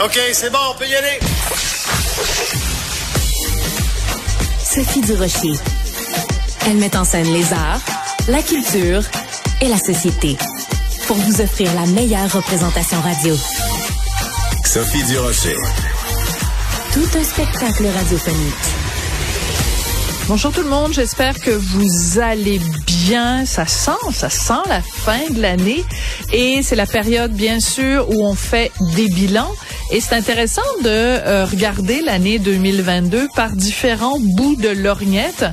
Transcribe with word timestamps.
OK, 0.00 0.18
c'est 0.32 0.50
bon, 0.50 0.58
on 0.70 0.78
peut 0.78 0.86
y 0.86 0.94
aller. 0.94 1.18
Sophie 4.64 5.00
Durocher. 5.02 5.52
Elle 6.66 6.78
met 6.78 6.96
en 6.96 7.04
scène 7.04 7.32
les 7.32 7.52
arts, 7.52 7.80
la 8.28 8.42
culture 8.42 9.02
et 9.60 9.68
la 9.68 9.76
société 9.76 10.36
pour 11.06 11.16
vous 11.16 11.40
offrir 11.40 11.72
la 11.74 11.86
meilleure 11.86 12.32
représentation 12.32 13.00
radio. 13.00 13.36
Sophie 14.64 15.04
Durocher. 15.04 15.56
Tout 16.92 17.18
un 17.18 17.24
spectacle 17.24 17.86
radiophonique. 17.86 18.72
Bonjour 20.28 20.52
tout 20.52 20.62
le 20.62 20.68
monde, 20.68 20.92
j'espère 20.94 21.38
que 21.38 21.50
vous 21.50 22.18
allez 22.18 22.60
bien. 22.86 23.44
Ça 23.44 23.66
sent, 23.66 23.90
ça 24.12 24.30
sent 24.30 24.62
la 24.68 24.80
fin 24.80 25.28
de 25.30 25.40
l'année 25.40 25.84
et 26.32 26.62
c'est 26.62 26.76
la 26.76 26.86
période 26.86 27.32
bien 27.32 27.60
sûr 27.60 28.08
où 28.08 28.24
on 28.24 28.34
fait 28.34 28.70
des 28.94 29.08
bilans 29.08 29.52
et 29.92 30.00
c'est 30.00 30.14
intéressant 30.14 30.62
de 30.82 30.88
euh, 30.88 31.44
regarder 31.44 32.00
l'année 32.00 32.38
2022 32.38 33.28
par 33.36 33.50
différents 33.50 34.18
bouts 34.18 34.56
de 34.56 34.70
lorgnette 34.70 35.44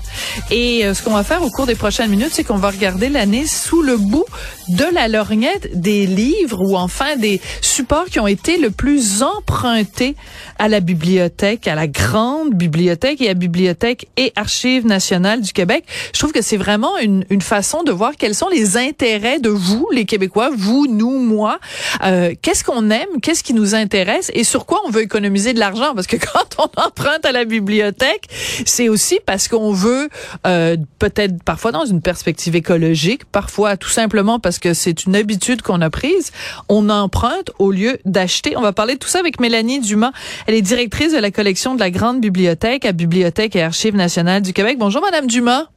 et 0.50 0.86
euh, 0.86 0.94
ce 0.94 1.04
qu'on 1.04 1.12
va 1.12 1.23
faire 1.23 1.44
au 1.44 1.50
cours 1.50 1.66
des 1.66 1.76
prochaines 1.76 2.09
minutes, 2.09 2.32
c'est 2.32 2.45
qu'on 2.45 2.56
va 2.56 2.70
regarder 2.70 3.10
l'année 3.10 3.45
sous 3.45 3.82
le 3.82 3.98
bout 3.98 4.23
de 4.70 4.86
la 4.94 5.10
lorgnette 5.10 5.80
des 5.80 6.06
livres 6.06 6.62
ou 6.62 6.78
enfin 6.78 7.17
des 7.17 7.42
supports 7.62 8.06
qui 8.06 8.20
ont 8.20 8.28
été 8.28 8.58
le 8.58 8.72
plus 8.72 9.23
empruntés 9.23 10.16
à 10.58 10.70
la 10.70 10.80
bibliothèque, 10.80 11.67
à 11.67 11.76
la 11.76 11.88
grande 11.88 12.54
bibliothèque 12.54 13.22
et 13.22 13.30
à 13.30 13.34
Bibliothèque 13.34 14.08
et 14.17 14.32
Archives 14.36 14.86
nationales 14.86 15.42
du 15.42 15.54
Québec. 15.54 15.86
Je 16.14 16.20
trouve 16.20 16.32
que 16.32 16.42
c'est 16.42 16.58
vraiment 16.58 16.98
une, 16.98 17.26
une 17.30 17.42
façon 17.42 17.84
de 17.84 17.92
voir 17.92 18.14
quels 18.17 18.36
sont 18.36 18.50
les 18.50 18.78
intérêts 18.78 19.40
de 19.40 19.50
vous, 19.50 19.88
les 19.92 20.06
Québécois, 20.06 20.50
vous, 20.56 20.88
nous, 20.88 21.20
moi. 21.20 21.60
Euh, 22.04 22.34
qu'est-ce 22.42 22.64
qu'on 22.64 22.90
aime, 22.90 23.08
qu'est-ce 23.22 23.44
qui 23.44 23.54
nous 23.54 23.76
intéresse? 23.76 24.29
Et 24.34 24.44
sur 24.44 24.66
quoi 24.66 24.82
on 24.86 24.90
veut 24.90 25.02
économiser 25.02 25.54
de 25.54 25.60
l'argent 25.60 25.94
Parce 25.96 26.08
que 26.08 26.18
quand 26.34 26.56
on 26.58 26.82
emprunte 26.82 27.26
à 27.26 27.32
la 27.32 27.46
bibliothèque, 27.46 28.28
c'est 28.66 28.90
aussi 28.90 29.20
parce 29.26 29.48
qu'on 29.48 29.74
veut 29.74 30.10
euh, 30.48 30.78
peut-être 31.00 31.44
parfois 31.44 31.72
dans 31.72 31.86
une 31.86 32.02
perspective 32.02 32.56
écologique, 32.56 33.26
parfois 33.26 33.78
tout 33.78 33.89
simplement 33.89 34.39
parce 34.39 34.60
que 34.60 34.73
c'est 34.73 35.06
une 35.06 35.16
habitude 35.16 35.62
qu'on 35.62 35.82
a 35.82 35.89
prise. 35.89 36.32
On 36.68 36.89
emprunte 36.89 37.52
au 37.60 37.72
lieu 37.72 38.00
d'acheter. 38.06 38.56
On 38.58 38.62
va 38.62 38.73
parler 38.73 38.95
de 38.95 39.00
tout 39.00 39.10
ça 39.10 39.20
avec 39.20 39.39
Mélanie 39.39 39.80
Dumas. 39.80 40.12
Elle 40.48 40.56
est 40.56 40.62
directrice 40.62 41.14
de 41.14 41.20
la 41.20 41.32
collection 41.32 41.76
de 41.76 41.80
la 41.80 41.92
Grande 41.92 42.22
Bibliothèque 42.22 42.86
à 42.86 42.92
Bibliothèque 42.92 43.56
et 43.56 43.64
Archives 43.64 43.95
nationales 43.95 44.42
du 44.42 44.54
Québec. 44.54 44.78
Bonjour, 44.80 45.02
Madame 45.02 45.28
Dumas. 45.28 45.68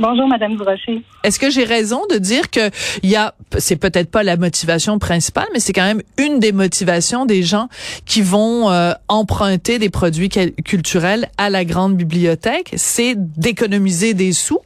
Bonjour, 0.00 0.26
Madame 0.26 0.56
Durocher. 0.56 1.02
Est-ce 1.24 1.38
que 1.38 1.50
j'ai 1.50 1.64
raison 1.64 2.00
de 2.10 2.16
dire 2.16 2.50
que 2.50 2.70
il 3.02 3.10
y 3.10 3.16
a, 3.16 3.34
c'est 3.58 3.78
peut-être 3.78 4.10
pas 4.10 4.22
la 4.22 4.38
motivation 4.38 4.98
principale, 4.98 5.44
mais 5.52 5.60
c'est 5.60 5.74
quand 5.74 5.84
même 5.84 6.00
une 6.16 6.40
des 6.40 6.52
motivations 6.52 7.26
des 7.26 7.42
gens 7.42 7.68
qui 8.06 8.22
vont 8.22 8.70
euh, 8.70 8.92
emprunter 9.08 9.78
des 9.78 9.90
produits 9.90 10.30
culturels 10.64 11.26
à 11.36 11.50
la 11.50 11.66
grande 11.66 11.98
bibliothèque, 11.98 12.70
c'est 12.76 13.12
d'économiser 13.14 14.14
des 14.14 14.32
sous? 14.32 14.60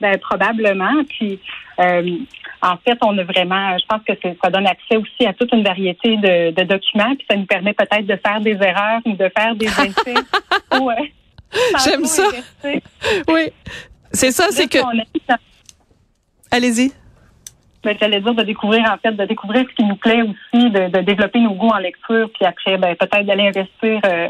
Ben, 0.00 0.16
probablement. 0.18 1.04
Puis, 1.10 1.38
euh, 1.80 2.16
en 2.62 2.78
fait, 2.78 2.96
on 3.02 3.18
a 3.18 3.24
vraiment, 3.24 3.76
je 3.76 3.84
pense 3.86 4.00
que 4.08 4.14
ça 4.42 4.48
donne 4.48 4.66
accès 4.66 4.96
aussi 4.96 5.26
à 5.26 5.34
toute 5.34 5.52
une 5.52 5.64
variété 5.64 6.16
de, 6.16 6.50
de 6.50 6.62
documents, 6.62 7.14
puis 7.14 7.26
ça 7.30 7.36
nous 7.36 7.44
permet 7.44 7.74
peut-être 7.74 8.06
de 8.06 8.18
faire 8.26 8.40
des 8.40 8.54
erreurs 8.54 9.02
ou 9.04 9.12
de 9.12 9.30
faire 9.36 9.54
des 9.54 9.66
essais. 9.66 10.14
ou, 10.80 10.88
euh, 10.88 10.94
J'aime 11.84 12.04
ça. 12.04 12.24
Oui, 13.28 13.50
c'est 14.12 14.30
ça, 14.30 14.46
c'est 14.50 14.68
que. 14.68 14.78
Allez-y. 16.50 16.92
ben, 17.82 17.96
J'allais 18.00 18.20
dire 18.20 18.34
de 18.34 18.42
découvrir, 18.42 18.84
en 18.90 18.96
fait, 18.98 19.12
de 19.12 19.24
découvrir 19.24 19.66
ce 19.68 19.74
qui 19.74 19.84
nous 19.84 19.96
plaît 19.96 20.22
aussi, 20.22 20.70
de, 20.70 20.88
de 20.88 21.00
développer 21.00 21.40
nos 21.40 21.54
goûts 21.54 21.68
en 21.68 21.78
lecture, 21.78 22.30
puis 22.34 22.46
après, 22.46 22.78
ben, 22.78 22.94
peut-être 22.96 23.26
d'aller 23.26 23.48
investir, 23.48 24.00
euh, 24.06 24.28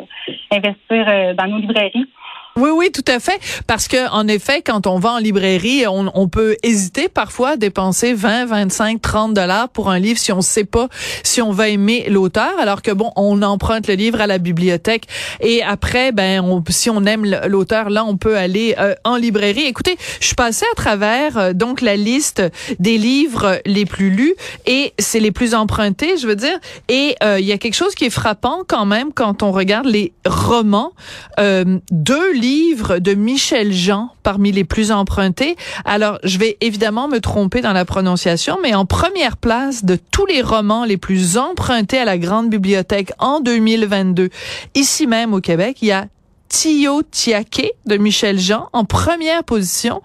investir 0.51 1.07
euh, 1.09 1.35
dans 1.35 1.47
nos 1.47 1.59
librairies. 1.59 2.09
Oui, 2.57 2.71
oui, 2.73 2.93
tout 2.93 3.05
à 3.09 3.19
fait. 3.19 3.41
Parce 3.67 3.89
que, 3.89 4.09
en 4.11 4.29
effet, 4.29 4.63
quand 4.63 4.87
on 4.87 5.01
va 5.01 5.15
en 5.15 5.19
librairie, 5.19 5.89
on, 5.89 6.09
on 6.15 6.29
peut 6.29 6.57
hésiter 6.63 7.09
parfois 7.09 7.51
à 7.51 7.57
dépenser 7.57 8.15
20, 8.15 8.47
25, 8.47 9.03
30 9.03 9.35
dollars 9.35 9.69
pour 9.71 9.91
un 9.91 9.99
livre 9.99 10.21
si 10.21 10.31
on 10.31 10.41
sait 10.41 10.65
pas 10.65 10.89
si 11.25 11.43
on 11.43 11.51
va 11.51 11.69
aimer 11.69 12.07
l'auteur. 12.09 12.53
Alors 12.61 12.83
que 12.83 12.93
bon, 12.93 13.11
on 13.17 13.43
emprunte 13.43 13.89
le 13.89 13.95
livre 13.95 14.21
à 14.21 14.29
la 14.29 14.39
bibliothèque 14.39 15.09
et 15.41 15.65
après, 15.65 16.13
ben, 16.13 16.43
on, 16.45 16.63
si 16.69 16.91
on 16.91 17.05
aime 17.07 17.25
l'auteur, 17.49 17.91
là, 17.91 18.05
on 18.05 18.17
peut 18.17 18.37
aller 18.37 18.77
euh, 18.79 18.95
en 19.03 19.17
librairie. 19.17 19.65
Écoutez, 19.65 19.97
je 20.21 20.33
passée 20.35 20.67
à 20.71 20.77
travers 20.77 21.37
euh, 21.37 21.53
donc 21.55 21.81
la 21.81 21.97
liste 21.97 22.41
des 22.79 22.99
livres 22.99 23.61
les 23.67 23.85
plus 23.85 24.11
lus 24.11 24.35
et 24.67 24.95
c'est 25.01 25.19
les 25.19 25.33
plus 25.33 25.57
empruntés, 25.57 26.19
je 26.19 26.29
veux 26.29 26.37
dire. 26.37 26.59
Et 26.89 27.17
euh, 27.25 27.41
il 27.41 27.47
y 27.47 27.53
a 27.53 27.59
quelque 27.59 27.75
chose 27.75 27.97
qui 27.97 28.05
est 28.05 28.11
frappant 28.11 28.61
quand 28.69 28.87
même 28.87 29.13
quand 29.13 29.43
on 29.43 29.51
regarde 29.51 29.87
les 29.87 30.13
romans. 30.25 30.93
Euh, 31.41 31.81
deux 31.91 32.33
livres 32.33 32.44
de 32.45 33.15
Michel 33.15 33.73
Jean 33.73 34.11
parmi 34.23 34.53
les 34.53 34.65
plus 34.65 34.93
empruntés. 34.93 35.57
Alors, 35.87 36.19
je 36.25 36.39
vais 36.39 36.59
évidemment 36.61 37.09
me 37.09 37.19
tromper 37.19 37.63
dans 37.63 37.73
la 37.73 37.87
prononciation, 37.87 38.59
mais 38.63 38.75
en 38.75 38.85
première 38.85 39.39
place 39.39 39.85
de 39.85 39.97
tous 40.11 40.27
les 40.27 40.43
romans 40.43 40.85
les 40.85 40.99
plus 40.99 41.39
empruntés 41.39 41.99
à 41.99 42.05
la 42.05 42.19
Grande 42.19 42.51
Bibliothèque 42.51 43.13
en 43.19 43.41
2022, 43.41 44.29
ici 44.75 45.07
même 45.07 45.33
au 45.33 45.41
Québec, 45.41 45.79
il 45.81 45.89
y 45.89 45.93
a 45.93 46.07
Tio 46.49 47.03
Tiake 47.03 47.73
de 47.87 47.97
Michel 47.97 48.39
Jean 48.39 48.69
en 48.73 48.85
première 48.85 49.45
position 49.45 50.03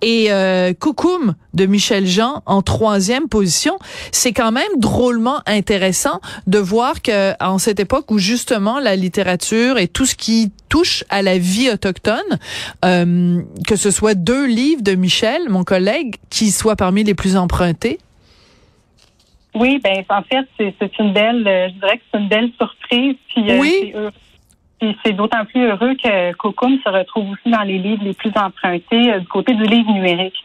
et 0.00 0.30
euh, 0.30 0.72
Coucoum 0.72 1.34
de 1.54 1.66
Michel 1.66 2.06
Jean 2.06 2.42
en 2.46 2.62
troisième 2.62 3.28
position. 3.28 3.78
C'est 4.12 4.32
quand 4.32 4.52
même 4.52 4.70
drôlement 4.76 5.40
intéressant 5.46 6.20
de 6.46 6.58
voir 6.58 7.02
que 7.02 7.32
en 7.42 7.58
cette 7.58 7.80
époque 7.80 8.10
où 8.10 8.18
justement 8.18 8.78
la 8.78 8.96
littérature 8.96 9.78
et 9.78 9.88
tout 9.88 10.06
ce 10.06 10.14
qui 10.14 10.52
touche 10.68 11.04
à 11.08 11.22
la 11.22 11.38
vie 11.38 11.70
autochtone, 11.70 12.38
euh, 12.84 13.42
que 13.66 13.76
ce 13.76 13.90
soit 13.90 14.14
deux 14.14 14.46
livres 14.46 14.82
de 14.82 14.94
Michel, 14.94 15.48
mon 15.48 15.64
collègue, 15.64 16.16
qui 16.30 16.50
soient 16.50 16.76
parmi 16.76 17.04
les 17.04 17.14
plus 17.14 17.36
empruntés. 17.36 17.98
Oui, 19.54 19.80
ben 19.82 20.04
en 20.10 20.22
fait, 20.22 20.46
c'est 20.58 20.98
une 20.98 21.12
belle, 21.12 21.46
euh, 21.46 21.68
je 21.68 21.80
dirais 21.80 21.98
que 21.98 22.02
c'est 22.12 22.18
une 22.20 22.28
belle 22.28 22.50
surprise. 22.58 23.16
Puis, 23.28 23.50
euh, 23.50 23.58
Oui. 23.58 23.92
Puis 24.80 24.96
c'est 25.04 25.12
d'autant 25.12 25.44
plus 25.44 25.64
heureux 25.66 25.94
que 25.94 26.32
Cocum 26.34 26.78
se 26.84 26.88
retrouve 26.88 27.30
aussi 27.32 27.50
dans 27.50 27.62
les 27.62 27.78
livres 27.78 28.04
les 28.04 28.14
plus 28.14 28.32
empruntés 28.36 29.12
euh, 29.12 29.18
du 29.20 29.26
côté 29.26 29.54
du 29.54 29.64
livre 29.64 29.92
numérique. 29.92 30.36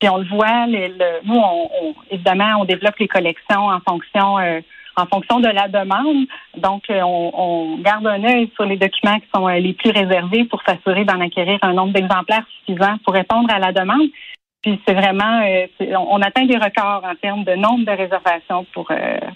Puis 0.00 0.08
on 0.08 0.16
le 0.18 0.24
voit, 0.28 0.66
le, 0.66 1.24
nous, 1.26 1.36
on, 1.36 1.68
on- 1.82 1.94
évidemment, 2.10 2.56
on 2.60 2.64
développe 2.64 2.98
les 2.98 3.08
collections 3.08 3.66
en 3.68 3.80
fonction 3.80 4.38
euh, 4.38 4.60
en 4.94 5.06
fonction 5.06 5.40
de 5.40 5.48
la 5.48 5.68
demande. 5.68 6.26
Donc, 6.58 6.82
euh, 6.90 7.00
on, 7.02 7.30
on 7.34 7.76
garde 7.78 8.06
un 8.06 8.22
œil 8.24 8.50
sur 8.54 8.64
les 8.66 8.76
documents 8.76 9.18
qui 9.20 9.26
sont 9.34 9.48
euh, 9.48 9.58
les 9.58 9.72
plus 9.72 9.90
réservés 9.90 10.44
pour 10.44 10.62
s'assurer 10.66 11.04
d'en 11.06 11.18
acquérir 11.20 11.58
un 11.62 11.72
nombre 11.72 11.94
d'exemplaires 11.94 12.44
suffisant 12.58 12.96
pour 13.04 13.14
répondre 13.14 13.48
à 13.50 13.58
la 13.58 13.72
demande. 13.72 14.08
Puis 14.62 14.78
c'est 14.86 14.94
vraiment, 14.94 15.42
on, 16.10 16.20
atteint 16.22 16.44
des 16.44 16.56
records 16.56 17.02
en 17.04 17.14
termes 17.16 17.42
de 17.44 17.54
nombre 17.54 17.84
de 17.84 17.90
réservations 17.90 18.64
pour 18.72 18.86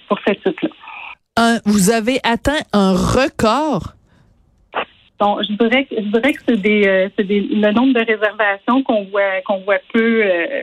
pour 0.08 0.18
ce 0.24 0.32
titre-là. 0.34 1.58
Vous 1.64 1.90
avez 1.90 2.20
atteint 2.22 2.60
un 2.72 2.92
record. 2.92 3.95
Donc, 5.20 5.42
je 5.42 5.52
dirais 5.54 5.84
que 5.84 5.96
je 5.96 6.08
dirais 6.12 6.32
que 6.32 6.42
c'est 6.46 6.60
des, 6.60 6.86
euh, 6.86 7.08
c'est 7.16 7.24
des 7.24 7.40
le 7.40 7.72
nombre 7.72 7.94
de 7.94 8.04
réservations 8.04 8.82
qu'on 8.82 9.04
voit 9.04 9.40
qu'on 9.46 9.58
voit 9.60 9.78
peu 9.92 10.22
euh, 10.24 10.62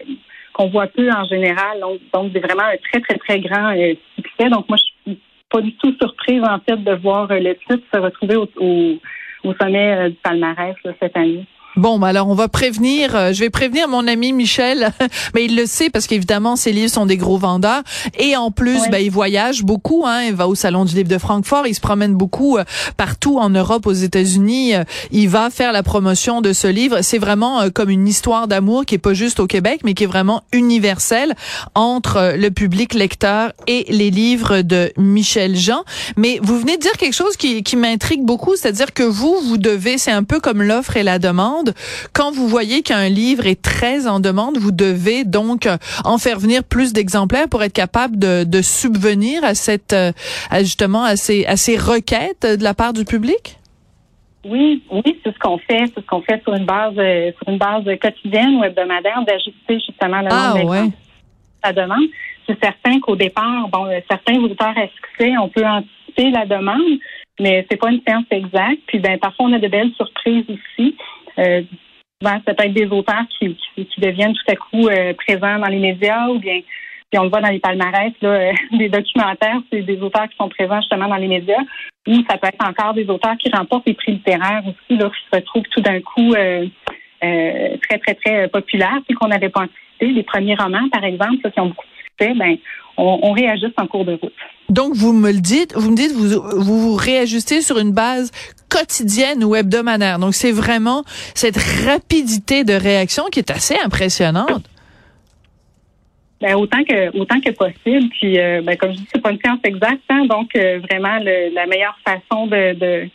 qu'on 0.53 0.67
voit 0.69 0.87
peu 0.87 1.09
en 1.11 1.25
général. 1.25 1.79
Donc, 1.79 1.99
donc 2.13 2.31
c'est 2.33 2.39
vraiment 2.39 2.63
un 2.63 2.77
très 2.77 3.01
très 3.01 3.17
très 3.17 3.39
grand 3.39 3.75
euh, 3.75 3.93
succès. 4.15 4.49
Donc, 4.49 4.69
moi, 4.69 4.77
je 4.77 5.11
suis 5.11 5.19
pas 5.49 5.61
du 5.61 5.73
tout 5.75 5.95
surprise, 5.99 6.43
en 6.43 6.59
fait, 6.59 6.77
de 6.77 6.93
voir 6.95 7.27
le 7.29 7.53
titre 7.53 7.83
se 7.93 7.99
retrouver 7.99 8.35
au, 8.35 8.47
au, 8.57 8.99
au 9.43 9.53
sommet 9.61 10.09
du 10.09 10.15
palmarès 10.17 10.75
cette 10.99 11.17
année. 11.17 11.45
Bon, 11.75 11.97
bah 11.97 12.09
alors 12.09 12.27
on 12.27 12.35
va 12.35 12.49
prévenir, 12.49 13.15
euh, 13.15 13.33
je 13.33 13.39
vais 13.39 13.49
prévenir 13.49 13.87
mon 13.87 14.07
ami 14.07 14.31
Michel, 14.31 14.93
mais 15.33 15.45
il 15.45 15.55
le 15.55 15.65
sait 15.65 15.89
parce 15.89 16.05
qu'évidemment 16.05 16.55
ses 16.55 16.71
livres 16.71 16.91
sont 16.91 17.07
des 17.07 17.17
gros 17.17 17.39
vendeurs 17.39 17.81
et 18.19 18.35
en 18.35 18.51
plus, 18.51 18.79
ben 18.91 18.99
il 18.99 19.09
voyage 19.09 19.63
beaucoup, 19.63 20.03
hein, 20.05 20.21
il 20.21 20.35
va 20.35 20.47
au 20.47 20.53
salon 20.53 20.85
du 20.85 20.93
livre 20.93 21.09
de 21.09 21.17
Francfort, 21.17 21.65
il 21.65 21.73
se 21.73 21.81
promène 21.81 22.13
beaucoup 22.13 22.59
euh, 22.59 22.63
partout 22.95 23.39
en 23.39 23.49
Europe, 23.49 23.87
aux 23.87 23.91
États-Unis, 23.93 24.75
euh, 24.75 24.83
il 25.11 25.29
va 25.29 25.49
faire 25.49 25.71
la 25.71 25.81
promotion 25.81 26.41
de 26.41 26.53
ce 26.53 26.67
livre. 26.67 26.99
C'est 27.01 27.17
vraiment 27.17 27.67
comme 27.71 27.89
une 27.89 28.07
histoire 28.07 28.47
d'amour 28.47 28.85
qui 28.85 28.95
est 28.95 28.99
pas 28.99 29.15
juste 29.15 29.39
au 29.39 29.47
Québec, 29.47 29.81
mais 29.83 29.95
qui 29.95 30.03
est 30.03 30.07
vraiment 30.07 30.43
universelle 30.51 31.33
entre 31.73 32.35
le 32.37 32.51
public 32.51 32.93
lecteur 32.93 33.51
et 33.65 33.85
les 33.89 34.11
livres 34.11 34.61
de 34.61 34.91
Michel 34.97 35.55
Jean. 35.55 35.83
Mais 36.17 36.39
vous 36.43 36.59
venez 36.59 36.77
de 36.77 36.81
dire 36.81 36.97
quelque 36.97 37.15
chose 37.15 37.35
qui, 37.35 37.63
qui 37.63 37.77
m'intrigue 37.77 38.23
beaucoup, 38.23 38.55
c'est-à-dire 38.55 38.93
que 38.93 39.03
vous, 39.03 39.35
vous 39.43 39.57
devez, 39.57 39.97
c'est 39.97 40.11
un 40.11 40.23
peu 40.23 40.39
comme 40.39 40.61
l'offre 40.61 40.97
et 40.97 41.03
la 41.03 41.17
demande 41.17 41.62
quand 42.13 42.31
vous 42.31 42.47
voyez 42.47 42.81
qu'un 42.81 43.09
livre 43.09 43.45
est 43.45 43.61
très 43.61 44.07
en 44.07 44.19
demande, 44.19 44.57
vous 44.57 44.71
devez 44.71 45.23
donc 45.25 45.65
euh, 45.65 45.77
en 46.05 46.17
faire 46.17 46.39
venir 46.39 46.63
plus 46.63 46.93
d'exemplaires 46.93 47.49
pour 47.49 47.63
être 47.63 47.73
capable 47.73 48.17
de, 48.17 48.61
subvenir 48.61 49.43
à 49.43 49.55
cette, 49.55 49.93
euh, 49.93 50.11
justement, 50.59 51.03
à 51.03 51.15
ces, 51.15 51.45
à 51.45 51.57
ces 51.57 51.77
requêtes 51.77 52.45
de 52.45 52.63
la 52.63 52.73
part 52.73 52.93
du 52.93 53.05
public? 53.05 53.57
Oui, 54.45 54.83
oui, 54.91 55.19
c'est 55.23 55.33
ce 55.33 55.39
qu'on 55.39 55.57
fait, 55.57 55.85
c'est 55.93 56.01
ce 56.01 56.05
qu'on 56.05 56.21
fait 56.21 56.41
sur 56.43 56.53
une 56.53 56.65
base, 56.65 56.93
euh, 56.97 57.31
sur 57.37 57.49
une 57.49 57.57
base 57.57 57.83
quotidienne 58.01 58.55
ou 58.57 58.63
hebdomadaire 58.63 59.23
d'ajuster 59.25 59.79
justement 59.79 60.21
le 60.21 60.27
ah, 60.29 60.53
nombre 60.55 60.69
ouais. 60.69 60.89
la 61.63 61.73
demande. 61.73 62.05
C'est 62.47 62.61
certain 62.61 62.99
qu'au 62.99 63.15
départ, 63.15 63.69
bon, 63.69 63.87
certains 64.09 64.37
auteurs 64.39 64.77
à 64.77 64.87
succès, 64.87 65.33
on 65.41 65.47
peut 65.47 65.65
anticiper 65.65 66.29
la 66.31 66.45
demande, 66.45 66.99
mais 67.39 67.65
c'est 67.69 67.77
pas 67.77 67.89
une 67.89 68.01
science 68.07 68.25
exacte. 68.31 68.81
Puis 68.87 68.99
ben 68.99 69.17
parfois 69.17 69.45
on 69.47 69.53
a 69.53 69.59
de 69.59 69.67
belles 69.67 69.93
surprises 69.95 70.45
aussi. 70.49 70.95
Euh, 71.39 71.61
souvent, 72.21 72.39
ça 72.45 72.53
peut 72.53 72.65
être 72.65 72.73
des 72.73 72.87
auteurs 72.87 73.23
qui, 73.37 73.57
qui, 73.75 74.01
deviennent 74.01 74.33
tout 74.33 74.51
à 74.51 74.55
coup 74.55 74.87
euh, 74.87 75.13
présents 75.13 75.59
dans 75.59 75.67
les 75.67 75.79
médias 75.79 76.27
ou 76.29 76.39
bien 76.39 76.61
puis 77.11 77.19
on 77.19 77.25
le 77.25 77.29
voit 77.29 77.41
dans 77.41 77.51
les 77.51 77.59
palmarès, 77.59 78.11
là, 78.23 78.29
euh, 78.29 78.51
des 78.77 78.89
documentaires, 78.89 79.61
c'est 79.71 79.83
des 79.83 80.01
auteurs 80.01 80.27
qui 80.29 80.35
sont 80.35 80.49
présents 80.49 80.81
justement 80.81 81.07
dans 81.07 81.17
les 81.17 81.27
médias, 81.27 81.61
ou 82.07 82.15
ça 82.27 82.39
peut 82.39 82.47
être 82.47 82.67
encore 82.67 82.95
des 82.95 83.07
auteurs 83.07 83.37
qui 83.37 83.51
remportent 83.51 83.85
des 83.85 83.93
prix 83.93 84.13
littéraires 84.13 84.63
aussi, 84.65 84.97
là, 84.97 85.11
qui 85.11 85.21
se 85.31 85.35
retrouvent 85.35 85.69
tout 85.69 85.81
d'un 85.81 86.01
coup 86.01 86.33
très, 86.33 87.99
très, 87.99 88.15
très 88.15 88.47
populaires, 88.47 88.97
puis 89.07 89.15
qu'on 89.15 89.27
n'avait 89.27 89.49
pas 89.49 89.61
anticipé. 89.61 90.07
Les 90.07 90.23
premiers 90.23 90.55
romans, 90.55 90.89
par 90.91 91.03
exemple, 91.03 91.37
qui 91.51 91.59
ont 91.59 91.67
beaucoup 91.67 91.85
de 91.85 92.25
succès, 92.25 92.33
ben, 92.35 92.57
on, 92.97 93.31
réajuste 93.31 93.73
en 93.77 93.87
cours 93.87 94.05
de 94.05 94.13
route. 94.13 94.33
Donc, 94.69 94.93
vous 94.95 95.13
me 95.13 95.31
le 95.31 95.39
dites, 95.39 95.73
vous 95.75 95.91
me 95.91 95.95
dites, 95.95 96.11
vous, 96.11 96.41
vous 96.59 96.95
réajustez 96.95 97.61
sur 97.61 97.77
une 97.77 97.91
base 97.91 98.31
quotidienne 98.73 99.43
ou 99.43 99.55
hebdomadaire. 99.55 100.17
Donc, 100.19 100.33
c'est 100.33 100.51
vraiment 100.51 101.03
cette 101.35 101.57
rapidité 101.85 102.63
de 102.63 102.73
réaction 102.73 103.25
qui 103.31 103.39
est 103.39 103.51
assez 103.51 103.75
impressionnante. 103.85 104.63
Ben, 106.41 106.55
autant 106.55 106.83
que 106.83 107.17
autant 107.17 107.39
que 107.39 107.51
possible. 107.51 108.09
Puis, 108.19 108.37
euh, 108.37 108.61
ben, 108.61 108.75
comme 108.75 108.91
je 108.91 108.97
dis, 108.97 109.07
c'est 109.13 109.21
pas 109.21 109.31
une 109.31 109.39
science 109.39 109.59
exacte, 109.63 110.01
hein, 110.09 110.25
donc 110.25 110.49
euh, 110.57 110.79
vraiment 110.89 111.17
la 111.19 111.65
meilleure 111.67 111.97
façon 112.05 112.47
de, 112.47 112.73
de, 112.73 113.09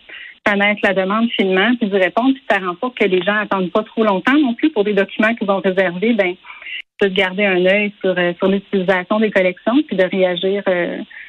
connaître 0.46 0.81
la 0.82 0.94
demande 0.94 1.28
finement, 1.32 1.75
puis 1.78 1.90
de 1.90 1.99
répondre, 1.99 2.32
puis 2.32 2.43
faire 2.50 2.66
en 2.66 2.75
sorte 2.78 2.96
que 2.96 3.05
les 3.05 3.20
gens 3.20 3.37
attendent 3.37 3.70
pas 3.70 3.82
trop 3.82 4.02
longtemps 4.02 4.38
non 4.38 4.55
plus 4.55 4.70
pour 4.70 4.82
des 4.82 4.94
documents 4.94 5.34
qu'ils 5.34 5.50
ont 5.50 5.60
réservés. 5.60 6.14
Ben, 6.14 6.34
de 7.02 7.08
garder 7.08 7.44
un 7.44 7.64
œil 7.66 7.93
sur 8.00 8.14
euh, 8.16 8.32
sur 8.38 8.49
l'utilisation 8.49 9.20
des 9.20 9.31
collections, 9.31 9.76
puis 9.87 9.96
de 9.96 10.05
réagir 10.05 10.62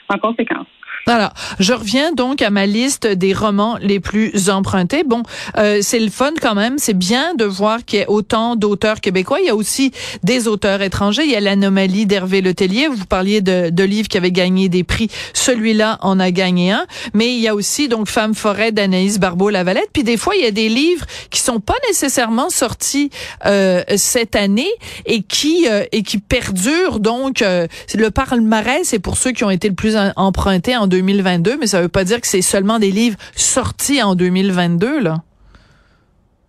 en 0.07 0.17
conséquence. 0.17 0.67
Alors, 1.05 1.33
je 1.59 1.73
reviens 1.73 2.11
donc 2.11 2.41
à 2.41 2.49
ma 2.49 2.65
liste 2.65 3.07
des 3.07 3.33
romans 3.33 3.77
les 3.81 3.99
plus 3.99 4.49
empruntés. 4.49 5.03
Bon, 5.03 5.23
euh, 5.57 5.79
c'est 5.81 5.99
le 5.99 6.09
fun 6.09 6.33
quand 6.39 6.55
même. 6.55 6.77
C'est 6.77 6.97
bien 6.97 7.33
de 7.33 7.45
voir 7.45 7.83
qu'il 7.83 7.99
y 7.99 8.03
a 8.03 8.09
autant 8.09 8.55
d'auteurs 8.55 9.01
québécois. 9.01 9.39
Il 9.41 9.47
y 9.47 9.49
a 9.49 9.55
aussi 9.55 9.91
des 10.23 10.47
auteurs 10.47 10.81
étrangers. 10.81 11.23
Il 11.23 11.31
y 11.31 11.35
a 11.35 11.39
l'anomalie 11.39 12.05
d'Hervé 12.05 12.41
Letellier. 12.41 12.87
Vous 12.87 13.05
parliez 13.05 13.41
de, 13.41 13.69
de 13.69 13.83
livres 13.83 14.07
qui 14.07 14.17
avaient 14.17 14.31
gagné 14.31 14.69
des 14.69 14.83
prix. 14.83 15.09
Celui-là 15.33 15.97
en 16.01 16.19
a 16.19 16.29
gagné 16.31 16.71
un. 16.71 16.85
Mais 17.13 17.33
il 17.33 17.39
y 17.39 17.47
a 17.47 17.55
aussi 17.55 17.87
donc 17.87 18.07
Femme 18.07 18.35
forêt 18.35 18.71
d'Anaïs 18.71 19.19
Barbeau-Lavalette. 19.19 19.89
Puis 19.93 20.03
des 20.03 20.17
fois, 20.17 20.35
il 20.35 20.43
y 20.43 20.47
a 20.47 20.51
des 20.51 20.69
livres 20.69 21.05
qui 21.31 21.39
sont 21.39 21.59
pas 21.59 21.75
nécessairement 21.87 22.49
sortis 22.49 23.09
euh, 23.45 23.83
cette 23.97 24.35
année 24.35 24.69
et 25.05 25.23
qui 25.23 25.67
euh, 25.67 25.85
et 25.91 26.03
qui 26.03 26.19
perdurent. 26.19 26.99
Donc, 26.99 27.41
euh, 27.41 27.67
le 27.95 28.11
palmarès, 28.11 28.81
c'est 28.83 28.99
pour 28.99 29.17
ceux 29.17 29.31
qui 29.31 29.43
ont 29.43 29.49
été 29.49 29.69
le 29.69 29.75
plus 29.75 29.97
empruntés 30.15 30.75
2022, 30.89 31.57
mais 31.57 31.67
ça 31.67 31.81
veut 31.81 31.87
pas 31.87 32.03
dire 32.03 32.19
que 32.19 32.27
c'est 32.27 32.41
seulement 32.41 32.79
des 32.79 32.91
livres 32.91 33.17
sortis 33.35 34.03
en 34.03 34.15
2022, 34.15 34.99
là. 34.99 35.17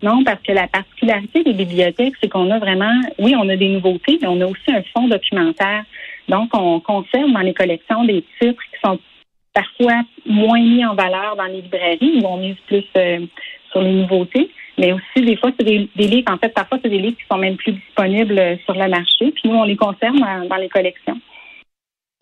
Non, 0.03 0.25
parce 0.25 0.41
que 0.43 0.53
la 0.53 0.67
particularité 0.67 1.45
des 1.45 1.53
bibliothèques, 1.53 2.15
c'est 2.23 2.29
qu'on 2.29 2.51
a 2.51 2.59
vraiment, 2.59 3.01
oui, 3.19 3.35
on 3.39 3.49
a 3.51 3.57
des 3.57 3.69
nouveautés, 3.69 4.19
mais 4.21 4.29
on 4.29 4.41
a 4.41 4.47
aussi 4.47 4.71
un 4.73 4.83
fonds 4.95 5.09
documentaire. 5.09 5.85
Donc, 6.29 6.51
on 6.55 6.81
conserve 6.81 7.31
dans 7.33 7.41
les 7.41 7.53
collections 7.53 8.05
des 8.05 8.25
titres 8.41 8.63
qui 8.73 8.81
sont 8.83 8.99
parfois 9.53 10.03
moins 10.25 10.61
mis 10.61 10.85
en 10.87 10.95
valeur 10.95 11.37
dans 11.37 11.45
les 11.45 11.61
librairies, 11.61 12.21
où 12.23 12.27
on 12.27 12.39
mise 12.39 12.57
plus 12.67 12.85
euh, 12.97 13.27
sur 13.71 13.83
les 13.83 13.93
nouveautés. 13.93 14.51
Mais 14.79 14.93
aussi, 14.93 15.25
des 15.25 15.37
fois, 15.37 15.51
c'est 15.59 15.67
des, 15.67 15.89
livres, 15.97 16.33
en 16.33 16.39
fait, 16.39 16.55
parfois, 16.55 16.79
c'est 16.83 16.89
des 16.89 16.99
livres 16.99 17.17
qui 17.19 17.27
sont 17.31 17.39
même 17.39 17.57
plus 17.57 17.73
disponibles 17.73 18.39
euh, 18.39 18.57
sur 18.65 18.75
le 18.75 18.89
marché. 18.89 19.31
Puis 19.33 19.51
nous, 19.51 19.57
on 19.57 19.65
les 19.65 19.77
conserve 19.77 20.17
dans 20.17 20.57
les 20.57 20.71
collections. 20.71 21.21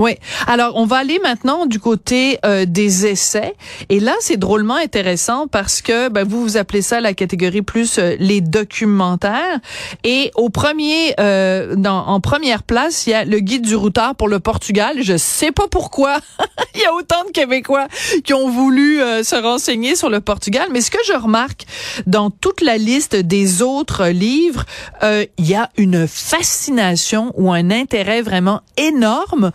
Oui. 0.01 0.15
Alors, 0.47 0.77
on 0.77 0.87
va 0.87 0.99
aller 0.99 1.19
maintenant 1.25 1.67
du 1.67 1.81
côté 1.81 2.39
euh, 2.47 2.67
des 2.67 3.05
essais. 3.05 3.57
Et 3.89 3.99
là, 3.99 4.15
c'est 4.21 4.37
drôlement 4.37 4.77
intéressant 4.77 5.49
parce 5.49 5.83
que 5.83 6.09
ben, 6.09 6.23
vous, 6.23 6.41
vous 6.41 6.57
appelez 6.57 6.83
ça 6.83 7.01
la 7.01 7.15
catégorie 7.15 7.63
plus 7.63 7.99
euh, 7.99 8.15
les 8.21 8.41
documentaires. 8.41 9.59
Et 10.05 10.31
au 10.37 10.51
premier, 10.51 11.15
euh, 11.19 11.75
dans, 11.75 12.07
en 12.07 12.21
première 12.21 12.63
place, 12.63 13.09
il 13.09 13.11
y 13.11 13.15
a 13.15 13.25
le 13.25 13.41
guide 13.41 13.63
du 13.63 13.75
routard 13.75 14.15
pour 14.15 14.29
le 14.29 14.39
Portugal. 14.39 14.99
Je 15.03 15.17
sais 15.17 15.51
pas 15.51 15.67
pourquoi. 15.67 16.19
il 16.77 16.81
y 16.81 16.85
a 16.85 16.95
autant 16.95 17.25
de 17.25 17.33
Québécois 17.33 17.89
qui 18.23 18.35
ont 18.35 18.51
voulu 18.51 19.01
se 19.25 19.35
renseigner 19.35 19.97
sur 19.97 20.11
le 20.11 20.21
Portugal. 20.21 20.69
Mais 20.71 20.81
ce 20.81 20.93
que 20.93 20.99
je 21.09 21.15
remarque 21.15 21.67
dans 22.07 22.31
toute 22.31 22.61
la 22.61 22.79
liste 22.79 23.17
des 23.17 23.63
autres 23.63 24.07
livres, 24.07 24.65
il 25.03 25.45
y 25.45 25.57
a 25.57 25.71
une 25.77 26.07
fascination 26.07 27.33
ou 27.35 27.53
un 27.53 27.73
intérêt 27.73 28.23
vraiment 28.23 28.61
énorme 28.77 29.51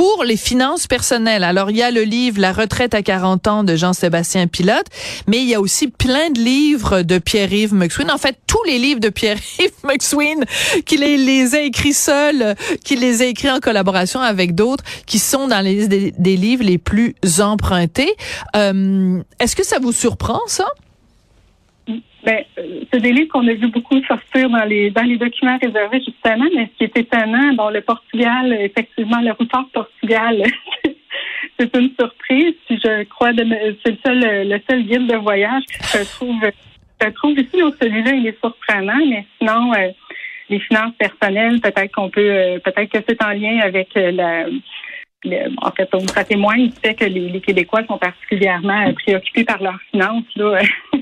pour 0.00 0.24
les 0.24 0.38
finances 0.38 0.86
personnelles. 0.86 1.44
Alors, 1.44 1.70
il 1.70 1.76
y 1.76 1.82
a 1.82 1.90
le 1.90 2.04
livre 2.04 2.40
La 2.40 2.54
retraite 2.54 2.94
à 2.94 3.02
40 3.02 3.46
ans 3.48 3.64
de 3.64 3.76
Jean-Sébastien 3.76 4.46
Pilote, 4.46 4.86
mais 5.26 5.42
il 5.42 5.44
y 5.46 5.54
a 5.54 5.60
aussi 5.60 5.88
plein 5.88 6.30
de 6.30 6.40
livres 6.40 7.02
de 7.02 7.18
Pierre-Yves 7.18 7.74
McSween. 7.74 8.10
En 8.10 8.16
fait, 8.16 8.38
tous 8.46 8.64
les 8.64 8.78
livres 8.78 9.00
de 9.00 9.10
Pierre-Yves 9.10 9.72
McSween, 9.84 10.46
qu'il 10.86 11.00
les, 11.00 11.54
a 11.54 11.60
écrits 11.60 11.92
seul, 11.92 12.54
qu'il 12.82 13.00
les 13.00 13.20
a 13.20 13.26
écrits 13.26 13.50
en 13.50 13.60
collaboration 13.60 14.20
avec 14.20 14.54
d'autres, 14.54 14.84
qui 15.04 15.18
sont 15.18 15.48
dans 15.48 15.60
les 15.60 15.74
listes 15.74 15.90
des, 16.18 16.36
livres 16.36 16.64
les 16.64 16.78
plus 16.78 17.14
empruntés. 17.40 18.14
Euh, 18.56 19.20
Est-ce 19.38 19.54
que 19.54 19.66
ça 19.66 19.80
vous 19.80 19.92
surprend, 19.92 20.40
ça? 20.46 20.64
Ben, 22.24 22.44
c'est 22.92 23.00
des 23.00 23.12
livres 23.12 23.28
qu'on 23.28 23.48
a 23.48 23.54
vu 23.54 23.68
beaucoup 23.68 23.98
sortir 24.04 24.50
dans 24.50 24.64
les 24.64 24.90
dans 24.90 25.02
les 25.02 25.16
documents 25.16 25.58
réservés 25.60 26.02
justement, 26.04 26.46
mais 26.54 26.66
ce 26.72 26.78
qui 26.78 26.84
est 26.84 26.96
étonnant, 26.98 27.54
bon, 27.54 27.70
le 27.70 27.80
Portugal, 27.80 28.52
effectivement, 28.52 29.20
le 29.22 29.32
routard 29.32 29.66
Portugal, 29.72 30.42
c'est 31.58 31.76
une 31.76 31.90
surprise. 31.98 32.54
Puis 32.66 32.78
je 32.84 33.04
crois 33.04 33.32
que 33.32 33.38
c'est 33.84 33.90
le 33.90 33.96
seul 34.04 34.48
le 34.48 34.60
seul 34.68 34.82
guide 34.82 35.06
de 35.06 35.16
voyage 35.16 35.64
qui 35.64 35.82
se 35.86 36.16
trouve 36.16 36.50
trouve 37.08 37.38
ici. 37.38 37.58
Donc 37.58 37.74
celui-là, 37.80 38.12
il 38.12 38.26
est 38.26 38.38
surprenant, 38.40 39.04
mais 39.08 39.24
sinon 39.38 39.72
euh, 39.72 39.88
les 40.50 40.60
finances 40.60 40.94
personnelles, 40.98 41.60
peut-être 41.60 41.92
qu'on 41.92 42.10
peut 42.10 42.20
euh, 42.20 42.58
peut-être 42.58 42.90
que 42.90 42.98
c'est 43.08 43.22
en 43.22 43.30
lien 43.30 43.60
avec 43.60 43.96
euh, 43.96 44.10
la 44.10 44.46
en 45.62 45.70
fait, 45.72 45.88
ça 46.14 46.24
témoigne 46.24 46.68
du 46.68 46.76
fait 46.82 46.94
que 46.94 47.04
les, 47.04 47.28
les 47.28 47.40
Québécois 47.40 47.84
sont 47.86 47.98
particulièrement 47.98 48.90
préoccupés 48.94 49.44
par 49.44 49.62
leurs 49.62 49.80
finances. 49.90 50.24
Là. 50.36 50.60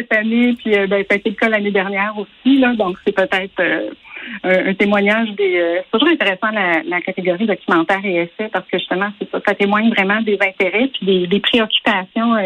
cette 0.00 0.12
année, 0.16 0.54
puis 0.58 0.76
euh, 0.76 0.86
ben, 0.86 1.04
ça 1.08 1.14
a 1.14 1.16
été 1.16 1.30
le 1.30 1.36
cas 1.36 1.48
l'année 1.48 1.70
dernière 1.70 2.14
aussi. 2.16 2.58
Là, 2.58 2.74
donc, 2.74 2.96
c'est 3.04 3.14
peut-être 3.14 3.60
euh, 3.60 3.90
un, 4.44 4.74
témoignage 4.74 5.30
des. 5.32 5.58
Euh, 5.58 5.80
c'est 5.82 5.98
toujours 5.98 6.12
intéressant 6.12 6.50
la, 6.50 7.00
catégorie 7.00 7.46
documentaire 7.46 8.04
et 8.04 8.22
essai 8.22 8.48
parce 8.52 8.66
que 8.68 8.78
justement, 8.78 9.10
c'est 9.18 9.30
ça, 9.30 9.40
ça 9.46 9.54
témoigne 9.54 9.90
vraiment 9.90 10.20
des 10.22 10.38
intérêts 10.40 10.88
puis 10.88 11.26
des, 11.26 11.40
préoccupations 11.40 12.36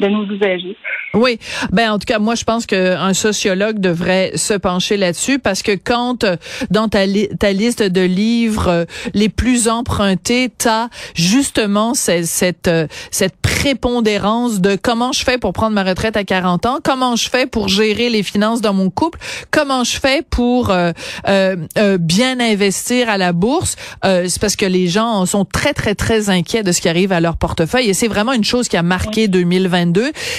de 0.00 0.08
nos 0.08 0.24
usagers. 0.24 0.76
Oui, 1.12 1.40
ben 1.72 1.90
en 1.90 1.98
tout 1.98 2.04
cas 2.06 2.20
moi 2.20 2.36
je 2.36 2.44
pense 2.44 2.66
qu'un 2.66 3.14
sociologue 3.14 3.80
devrait 3.80 4.30
se 4.36 4.54
pencher 4.54 4.96
là-dessus 4.96 5.40
parce 5.40 5.62
que 5.62 5.72
quand 5.72 6.22
euh, 6.22 6.36
dans 6.70 6.88
ta, 6.88 7.00
ta 7.38 7.52
liste 7.52 7.82
de 7.82 8.00
livres 8.00 8.68
euh, 8.68 8.84
les 9.12 9.28
plus 9.28 9.68
empruntés, 9.68 10.52
t'as 10.56 10.88
justement 11.14 11.94
cette 11.94 12.26
cette, 12.26 12.68
euh, 12.68 12.86
cette 13.10 13.34
prépondérance 13.42 14.60
de 14.60 14.78
comment 14.80 15.10
je 15.10 15.24
fais 15.24 15.36
pour 15.36 15.52
prendre 15.52 15.74
ma 15.74 15.82
retraite 15.82 16.16
à 16.16 16.22
40 16.22 16.66
ans, 16.66 16.78
comment 16.82 17.16
je 17.16 17.28
fais 17.28 17.46
pour 17.46 17.66
gérer 17.66 18.08
les 18.08 18.22
finances 18.22 18.60
dans 18.60 18.72
mon 18.72 18.88
couple, 18.88 19.18
comment 19.50 19.82
je 19.82 19.98
fais 19.98 20.22
pour 20.22 20.72
bien 21.98 22.40
investir 22.40 23.08
à 23.08 23.18
la 23.18 23.32
bourse. 23.32 23.76
c'est 24.02 24.40
parce 24.40 24.56
que 24.56 24.66
les 24.66 24.86
gens 24.86 25.26
sont 25.26 25.44
très 25.44 25.74
très 25.74 25.94
très 25.94 26.30
inquiets 26.30 26.62
de 26.62 26.72
ce 26.72 26.80
qui 26.80 26.88
arrive 26.88 27.12
à 27.12 27.20
leur 27.20 27.36
portefeuille 27.36 27.90
et 27.90 27.94
c'est 27.94 28.08
vraiment 28.08 28.32
une 28.32 28.44
chose 28.44 28.68
qui 28.68 28.76
a 28.76 28.82
marqué 28.82 29.28
2022 29.28 29.89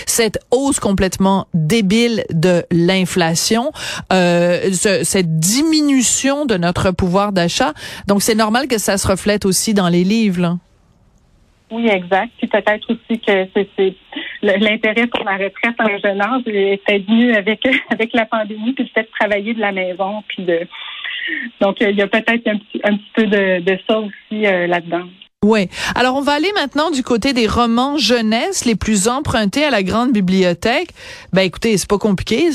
cette 0.05 0.39
hausse 0.51 0.79
complètement 0.79 1.48
débile 1.53 2.24
de 2.31 2.63
l'inflation, 2.72 3.72
euh, 4.12 4.72
cette 4.72 5.39
diminution 5.39 6.46
de 6.46 6.58
notre 6.58 6.91
pouvoir 6.91 7.31
d'achat. 7.31 7.74
Donc, 8.08 8.22
c'est 8.22 8.36
normal 8.36 8.67
que 8.67 8.77
ça 8.77 8.98
se 8.98 9.08
reflète 9.08 9.46
aussi 9.46 9.74
dans 9.74 9.89
les 9.89 10.03
livres. 10.03 10.58
Oui, 11.72 11.88
exact. 11.88 12.31
Puis 12.38 12.48
peut-être 12.48 12.91
aussi 12.91 13.20
que 13.20 13.48
c'est 13.53 13.96
l'intérêt 14.41 15.08
pour 15.08 15.24
la 15.24 15.38
retraite 15.38 15.75
en 15.79 15.98
jeune 16.00 16.22
âge 16.22 16.41
est 16.46 17.08
venu 17.08 17.34
avec 17.34 17.65
avec 17.89 18.13
la 18.13 18.25
pandémie, 18.25 18.74
puis 18.74 18.84
le 18.84 18.89
fait 18.89 19.03
de 19.03 19.12
travailler 19.17 19.53
de 19.53 19.62
la 19.62 19.72
maison, 19.72 20.22
puis 20.27 20.43
de 20.43 20.67
donc 21.62 21.77
il 21.79 21.96
y 21.96 22.01
a 22.01 22.08
peut-être 22.08 22.48
un 22.48 22.58
petit 22.58 23.12
peu 23.13 23.25
de, 23.25 23.62
de 23.62 23.79
ça 23.88 24.00
aussi 24.00 24.46
euh, 24.46 24.67
là-dedans. 24.67 25.08
Oui. 25.43 25.69
Alors, 25.95 26.17
on 26.17 26.21
va 26.21 26.33
aller 26.33 26.51
maintenant 26.53 26.91
du 26.91 27.01
côté 27.01 27.33
des 27.33 27.48
romans 27.48 27.98
jeunesse 27.98 28.63
les 28.63 28.75
plus 28.75 29.07
empruntés 29.07 29.63
à 29.63 29.71
la 29.71 29.81
grande 29.81 30.12
bibliothèque. 30.12 30.89
Ben, 31.33 31.41
écoutez, 31.41 31.75
c'est 31.79 31.89
pas 31.89 31.98
compliqué. 31.98 32.51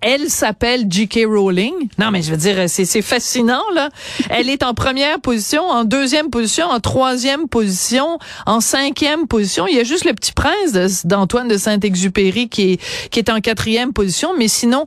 elle 0.00 0.30
s'appelle 0.30 0.86
J.K. 0.88 1.24
Rowling. 1.26 1.74
Non, 1.98 2.12
mais 2.12 2.22
je 2.22 2.30
veux 2.30 2.36
dire, 2.36 2.56
c'est 2.68 3.02
fascinant, 3.02 3.64
là. 3.74 3.88
Elle 4.28 4.48
est 4.48 4.62
en 4.62 4.72
première 4.72 5.18
position, 5.20 5.64
en 5.64 5.82
deuxième 5.82 6.30
position, 6.30 6.66
en 6.66 6.78
troisième 6.78 7.48
position, 7.48 8.20
en 8.46 8.60
cinquième 8.60 9.26
position. 9.26 9.66
Il 9.66 9.74
y 9.74 9.80
a 9.80 9.84
juste 9.84 10.04
le 10.04 10.12
petit 10.12 10.32
prince 10.32 11.04
d'Antoine 11.04 11.48
de, 11.48 11.58
Saint-Exupéry 11.58 12.48
qui 12.48 12.74
est, 12.74 13.08
qui 13.10 13.18
est 13.18 13.30
en 13.30 13.40
quatrième 13.40 13.92
position. 13.92 14.30
Mais 14.38 14.46
sinon, 14.46 14.86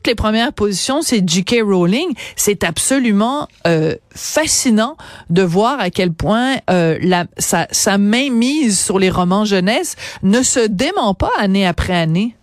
toutes 0.00 0.06
les 0.06 0.14
premières 0.14 0.54
positions, 0.54 1.02
c'est 1.02 1.28
J.K. 1.28 1.62
Rowling. 1.62 2.14
C'est 2.34 2.64
absolument 2.64 3.48
euh, 3.66 3.96
fascinant 4.16 4.96
de 5.28 5.42
voir 5.42 5.78
à 5.78 5.90
quel 5.90 6.14
point 6.14 6.54
euh, 6.70 6.96
sa, 7.36 7.66
sa 7.70 7.98
mise 7.98 8.82
sur 8.82 8.98
les 8.98 9.10
romans 9.10 9.44
jeunesse 9.44 10.18
ne 10.22 10.40
se 10.40 10.66
dément 10.66 11.12
pas 11.12 11.32
année 11.38 11.66
après 11.66 11.92
année. 11.92 12.34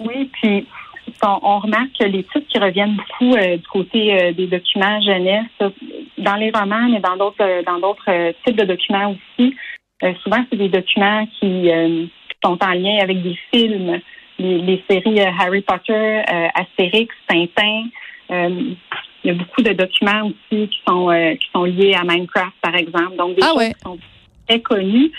Oui, 0.00 0.30
puis 0.34 0.66
on, 1.22 1.58
remarque 1.60 1.92
que 1.98 2.04
les 2.04 2.22
titres 2.24 2.46
qui 2.52 2.58
reviennent 2.58 2.96
beaucoup 2.96 3.34
euh, 3.34 3.56
du 3.56 3.66
côté 3.68 4.34
des 4.36 4.46
documents 4.46 5.00
jeunesse, 5.00 5.46
dans 6.18 6.34
les 6.34 6.50
romans, 6.50 6.86
mais 6.90 7.00
dans 7.00 7.16
d'autres 7.16 8.34
types 8.44 8.56
de 8.56 8.64
documents 8.64 9.14
aussi, 9.14 9.56
souvent 10.22 10.44
c'est 10.50 10.58
des 10.58 10.68
documents 10.68 11.26
qui 11.40 11.70
sont 12.44 12.58
en 12.62 12.72
lien 12.72 12.98
avec 13.00 13.22
des 13.22 13.38
films 13.50 14.02
les, 14.38 14.84
séries 14.88 15.20
euh, 15.20 15.30
Harry 15.38 15.62
Potter, 15.62 16.22
euh, 16.30 16.48
Astérix, 16.54 17.14
Tintin. 17.28 17.84
Euh, 18.30 18.74
il 19.24 19.28
y 19.28 19.30
a 19.30 19.34
beaucoup 19.34 19.62
de 19.62 19.72
documents 19.72 20.26
aussi 20.26 20.68
qui 20.68 20.78
sont 20.86 21.08
qui 21.40 21.48
sont 21.52 21.64
liés 21.64 21.94
à 21.94 22.04
Minecraft, 22.04 22.52
par 22.62 22.76
exemple. 22.76 23.16
Donc 23.16 23.34
des 23.34 23.42
ah 23.42 23.54
choses 23.54 23.68
qui 23.68 23.80
sont 23.82 23.98
très 24.46 24.60
connues. 24.60 25.10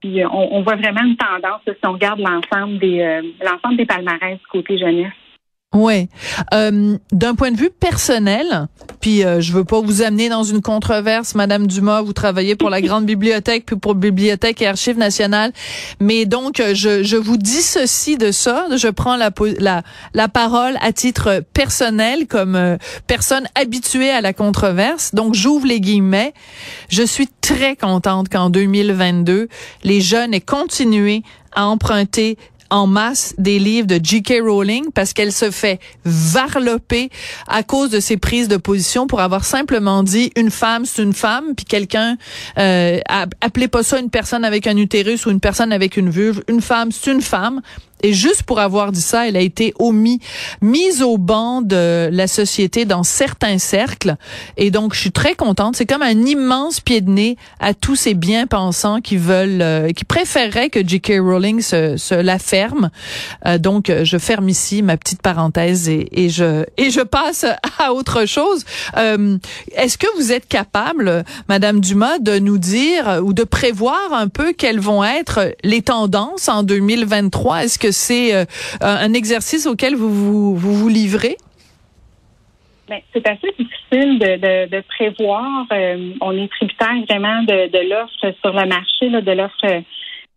Puis 0.00 0.24
on, 0.24 0.60
voit 0.62 0.74
vraiment 0.74 1.02
une 1.02 1.16
tendance 1.16 1.60
si 1.64 1.86
on 1.86 1.92
regarde 1.92 2.18
l'ensemble 2.18 2.78
des 2.78 3.22
l'ensemble 3.40 3.76
des 3.76 3.86
palmarès 3.86 4.38
du 4.38 4.46
côté 4.46 4.76
jeunesse. 4.76 5.12
Ouais. 5.74 6.08
Euh, 6.54 6.96
D'un 7.10 7.34
point 7.34 7.50
de 7.50 7.56
vue 7.56 7.70
personnel, 7.70 8.68
puis 9.00 9.24
euh, 9.24 9.40
je 9.40 9.52
veux 9.52 9.64
pas 9.64 9.80
vous 9.80 10.02
amener 10.02 10.28
dans 10.28 10.44
une 10.44 10.62
controverse, 10.62 11.34
Madame 11.34 11.66
Dumas, 11.66 12.02
vous 12.02 12.12
travaillez 12.12 12.54
pour 12.54 12.70
la 12.70 12.80
grande 12.82 13.06
bibliothèque 13.06 13.66
puis 13.66 13.76
pour 13.76 13.96
Bibliothèque 13.96 14.62
et 14.62 14.68
Archives 14.68 14.98
nationales, 14.98 15.52
mais 16.00 16.26
donc 16.26 16.60
euh, 16.60 16.74
je, 16.74 17.02
je 17.02 17.16
vous 17.16 17.36
dissocie 17.36 18.16
de 18.16 18.30
ça. 18.30 18.66
Je 18.76 18.88
prends 18.88 19.16
la 19.16 19.30
la, 19.58 19.82
la 20.14 20.28
parole 20.28 20.76
à 20.80 20.92
titre 20.92 21.42
personnel 21.52 22.28
comme 22.28 22.54
euh, 22.54 22.76
personne 23.08 23.46
habituée 23.56 24.10
à 24.10 24.20
la 24.20 24.32
controverse. 24.32 25.12
Donc 25.12 25.34
j'ouvre 25.34 25.66
les 25.66 25.80
guillemets. 25.80 26.34
Je 26.88 27.02
suis 27.02 27.28
très 27.40 27.74
contente 27.74 28.28
qu'en 28.28 28.48
2022 28.48 29.48
les 29.82 30.00
jeunes 30.00 30.34
aient 30.34 30.40
continué 30.40 31.22
à 31.54 31.66
emprunter 31.66 32.36
en 32.74 32.88
masse 32.88 33.34
des 33.38 33.60
livres 33.60 33.86
de 33.86 34.00
J.K. 34.02 34.40
Rowling 34.42 34.90
parce 34.92 35.12
qu'elle 35.12 35.30
se 35.30 35.52
fait 35.52 35.78
varloper 36.04 37.08
à 37.46 37.62
cause 37.62 37.88
de 37.90 38.00
ses 38.00 38.16
prises 38.16 38.48
de 38.48 38.56
position 38.56 39.06
pour 39.06 39.20
avoir 39.20 39.44
simplement 39.44 40.02
dit 40.02 40.32
une 40.34 40.50
femme 40.50 40.84
c'est 40.84 41.02
une 41.04 41.12
femme 41.12 41.54
puis 41.54 41.64
quelqu'un 41.64 42.16
euh, 42.58 42.98
appelez 43.40 43.68
pas 43.68 43.84
ça 43.84 44.00
une 44.00 44.10
personne 44.10 44.44
avec 44.44 44.66
un 44.66 44.76
utérus 44.76 45.24
ou 45.24 45.30
une 45.30 45.38
personne 45.38 45.72
avec 45.72 45.96
une 45.96 46.10
vulve 46.10 46.42
une 46.48 46.60
femme 46.60 46.90
c'est 46.90 47.12
une 47.12 47.22
femme 47.22 47.60
et 48.04 48.12
juste 48.12 48.42
pour 48.42 48.60
avoir 48.60 48.92
dit 48.92 49.00
ça, 49.00 49.26
elle 49.26 49.36
a 49.36 49.40
été 49.40 49.72
omis, 49.78 50.20
mise 50.60 51.02
au 51.02 51.16
banc 51.16 51.62
de 51.62 52.10
la 52.12 52.26
société 52.26 52.84
dans 52.84 53.02
certains 53.02 53.56
cercles. 53.56 54.16
Et 54.58 54.70
donc, 54.70 54.92
je 54.92 55.00
suis 55.00 55.10
très 55.10 55.34
contente. 55.34 55.74
C'est 55.76 55.86
comme 55.86 56.02
un 56.02 56.26
immense 56.26 56.80
pied 56.80 57.00
de 57.00 57.08
nez 57.08 57.38
à 57.60 57.72
tous 57.72 57.96
ces 57.96 58.12
bien-pensants 58.12 59.00
qui 59.00 59.16
veulent, 59.16 59.62
euh, 59.62 59.90
qui 59.92 60.04
préféreraient 60.04 60.68
que 60.68 60.86
J.K. 60.86 61.14
Rowling 61.18 61.62
se, 61.62 61.96
se 61.96 62.14
la 62.14 62.38
ferme. 62.38 62.90
Euh, 63.46 63.56
donc, 63.56 63.90
je 64.02 64.18
ferme 64.18 64.50
ici 64.50 64.82
ma 64.82 64.98
petite 64.98 65.22
parenthèse 65.22 65.88
et, 65.88 66.06
et, 66.12 66.28
je 66.28 66.64
et 66.76 66.90
je 66.90 67.00
passe 67.00 67.46
à 67.78 67.94
autre 67.94 68.26
chose. 68.26 68.66
Euh, 68.98 69.38
Est-ce 69.76 69.96
que 69.96 70.08
vous 70.18 70.30
êtes 70.30 70.46
capable, 70.46 71.24
Madame 71.48 71.80
Dumas, 71.80 72.18
de 72.18 72.38
nous 72.38 72.58
dire 72.58 73.20
ou 73.22 73.32
de 73.32 73.44
prévoir 73.44 74.12
un 74.12 74.28
peu 74.28 74.52
quelles 74.52 74.80
vont 74.80 75.02
être 75.02 75.54
les 75.64 75.80
tendances 75.80 76.50
en 76.50 76.64
2023 76.64 77.64
Est-ce 77.64 77.78
que 77.78 77.93
c'est 77.94 78.34
euh, 78.34 78.44
un 78.80 79.12
exercice 79.12 79.66
auquel 79.66 79.94
vous 79.94 80.10
vous, 80.10 80.56
vous, 80.56 80.88
livrez? 80.88 81.36
Ben, 82.88 83.00
c'est 83.12 83.26
assez 83.26 83.48
difficile 83.58 84.18
de, 84.18 84.80
prévoir. 84.82 85.66
Euh, 85.72 86.12
on 86.20 86.32
est 86.36 86.48
tributaire 86.48 86.94
vraiment 87.08 87.42
de, 87.42 87.88
l'offre 87.88 88.36
sur 88.42 88.52
le 88.52 88.66
marché, 88.66 89.08
de 89.08 89.32
l'offre 89.32 89.82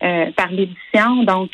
euh, 0.04 0.32
par 0.32 0.50
l'édition. 0.52 1.24
Donc, 1.24 1.52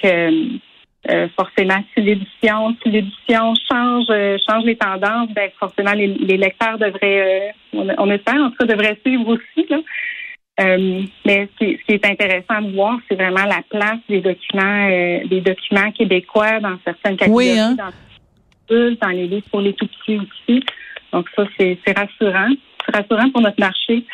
forcément, 1.35 1.83
si 1.93 2.01
l'édition, 2.01 2.75
si 2.83 2.89
l'édition 2.89 3.53
change, 3.71 4.05
change 4.47 4.63
les 4.65 4.77
tendances, 4.77 5.29
ben 5.33 5.49
forcément 5.59 5.93
les, 5.93 6.37
lecteurs 6.37 6.77
devraient, 6.77 7.55
on, 7.73 7.87
on, 7.97 8.09
espère 8.11 8.35
en 8.35 8.51
tout 8.51 8.57
cas, 8.57 8.65
devraient 8.65 8.99
suivre 9.03 9.27
aussi. 9.29 9.67
Là. 9.69 9.79
Euh, 10.59 11.01
mais 11.25 11.49
ce 11.59 11.65
qui, 11.65 11.79
est 11.87 12.05
intéressant 12.05 12.61
de 12.61 12.75
voir, 12.75 12.99
c'est 13.09 13.15
vraiment 13.15 13.45
la 13.45 13.61
place 13.69 13.99
des 14.07 14.21
documents, 14.21 14.87
euh, 14.89 15.25
des 15.27 15.41
documents 15.41 15.91
québécois 15.91 16.59
dans 16.59 16.77
certaines 16.85 17.17
catégories, 17.17 17.53
oui, 17.53 17.59
hein? 17.59 17.75
dans, 17.75 18.95
dans 19.01 19.09
les 19.09 19.27
livres 19.27 19.47
pour 19.49 19.61
les 19.61 19.73
tout 19.73 19.87
petits 19.87 20.19
aussi. 20.19 20.63
Donc 21.11 21.27
ça, 21.35 21.43
c'est 21.57 21.97
rassurant. 21.97 22.53
C'est 22.85 22.95
rassurant 22.95 23.29
pour 23.31 23.41
notre 23.41 23.59
marché. 23.59 24.05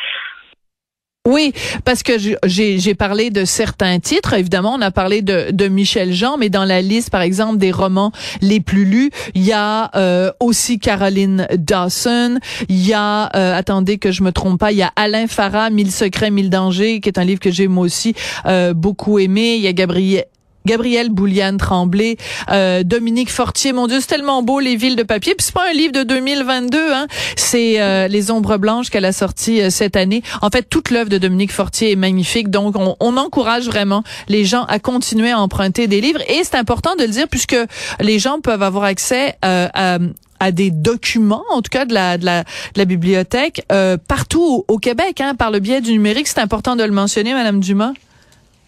Oui, 1.28 1.52
parce 1.84 2.02
que 2.02 2.14
j'ai 2.16 2.94
parlé 2.94 3.28
de 3.28 3.44
certains 3.44 3.98
titres. 4.00 4.32
Évidemment, 4.32 4.72
on 4.78 4.80
a 4.80 4.90
parlé 4.90 5.20
de, 5.20 5.68
Michel 5.68 6.14
Jean, 6.14 6.38
mais 6.38 6.48
dans 6.48 6.64
la 6.64 6.80
liste, 6.80 7.10
par 7.10 7.20
exemple, 7.20 7.58
des 7.58 7.72
romans 7.72 8.10
les 8.40 8.60
plus 8.60 8.86
lus, 8.86 9.10
il 9.34 9.44
y 9.44 9.52
a 9.52 9.90
euh, 9.96 10.32
aussi 10.40 10.78
Caroline 10.78 11.46
Dawson. 11.58 12.38
Il 12.70 12.86
y 12.86 12.94
a, 12.94 13.26
euh, 13.36 13.54
attendez 13.54 13.98
que 13.98 14.12
je 14.12 14.22
me 14.22 14.32
trompe 14.32 14.58
pas, 14.58 14.72
il 14.72 14.78
y 14.78 14.82
a 14.82 14.92
Alain 14.96 15.26
Farah, 15.26 15.68
Mille 15.68 15.92
secrets, 15.92 16.30
mille 16.30 16.48
dangers, 16.48 17.00
qui 17.00 17.10
est 17.10 17.18
un 17.18 17.24
livre 17.24 17.40
que 17.40 17.50
j'ai 17.50 17.68
moi 17.68 17.84
aussi 17.84 18.14
euh, 18.46 18.72
beaucoup 18.72 19.18
aimé. 19.18 19.56
Il 19.56 19.60
y 19.60 19.68
a 19.68 19.74
Gabriel 19.74 20.24
Gabrielle 20.66 21.08
Bouliane 21.08 21.56
Tremblay, 21.56 22.16
euh, 22.50 22.82
Dominique 22.82 23.30
Fortier, 23.30 23.72
mon 23.72 23.86
Dieu, 23.86 23.98
c'est 24.00 24.08
tellement 24.08 24.42
beau 24.42 24.60
les 24.60 24.76
villes 24.76 24.96
de 24.96 25.02
papier. 25.02 25.34
Puis 25.34 25.46
c'est 25.46 25.54
pas 25.54 25.68
un 25.70 25.72
livre 25.72 25.92
de 25.92 26.02
2022, 26.02 26.92
hein. 26.92 27.06
C'est 27.36 27.80
euh, 27.80 28.08
les 28.08 28.30
ombres 28.30 28.58
blanches 28.58 28.90
qu'elle 28.90 29.04
a 29.04 29.12
sorti 29.12 29.60
euh, 29.60 29.70
cette 29.70 29.96
année. 29.96 30.22
En 30.42 30.50
fait, 30.50 30.62
toute 30.68 30.90
l'œuvre 30.90 31.08
de 31.08 31.18
Dominique 31.18 31.52
Fortier 31.52 31.92
est 31.92 31.96
magnifique. 31.96 32.50
Donc 32.50 32.76
on, 32.76 32.96
on, 33.00 33.16
encourage 33.16 33.66
vraiment 33.66 34.02
les 34.28 34.44
gens 34.44 34.64
à 34.64 34.78
continuer 34.78 35.30
à 35.30 35.40
emprunter 35.40 35.86
des 35.86 36.00
livres. 36.00 36.20
Et 36.28 36.42
c'est 36.44 36.56
important 36.56 36.94
de 36.96 37.02
le 37.02 37.08
dire 37.08 37.28
puisque 37.28 37.56
les 38.00 38.18
gens 38.18 38.40
peuvent 38.40 38.62
avoir 38.62 38.84
accès 38.84 39.36
à 39.42 39.98
à 40.42 40.52
des 40.52 40.70
documents, 40.70 41.44
en 41.50 41.60
tout 41.60 41.68
cas 41.70 41.84
de 41.84 41.92
la, 41.92 42.16
de 42.16 42.24
la, 42.24 42.44
de 42.44 42.78
la 42.78 42.86
bibliothèque, 42.86 43.62
partout 44.08 44.64
au, 44.66 44.78
Québec, 44.78 45.20
hein, 45.20 45.34
par 45.34 45.50
le 45.50 45.58
biais 45.58 45.82
du 45.82 45.92
numérique. 45.92 46.28
C'est 46.28 46.40
important 46.40 46.76
de 46.76 46.82
le 46.82 46.92
mentionner, 46.92 47.34
Madame 47.34 47.60
Dumas. 47.60 47.92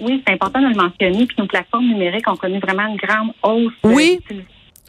Oui, 0.02 0.22
c'est 0.26 0.34
important 0.34 0.60
de 0.60 0.68
le 0.68 0.74
mentionner. 0.74 1.26
Puis 1.26 1.36
nos 1.38 1.46
plateformes 1.46 1.86
numériques 1.86 2.28
ont 2.28 2.36
connu 2.36 2.58
vraiment 2.58 2.86
une 2.88 2.96
grande 2.96 3.32
hausse 3.42 3.72
oui. 3.84 4.20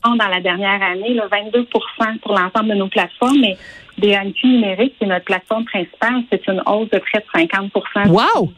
dans 0.04 0.28
la 0.28 0.42
dernière 0.42 0.82
année, 0.82 1.14
là, 1.14 1.28
22 1.32 1.66
pour 1.66 2.34
l'ensemble 2.34 2.70
de 2.70 2.76
nos 2.76 2.88
plateformes. 2.88 3.40
Mais 3.40 3.58
DNQ 3.98 4.48
numérique, 4.48 4.98
qui 4.98 5.06
est 5.06 5.08
notre 5.08 5.26
plateforme 5.26 5.66
principale, 5.66 6.24
c'est 6.32 6.46
une 6.48 6.62
hausse 6.66 6.90
de 6.90 7.00
près 7.00 7.20
de 7.20 7.58
50% 7.58 8.10
Wow! 8.10 8.52